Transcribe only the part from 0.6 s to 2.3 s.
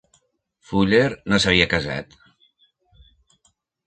Fuller no s'havia casat.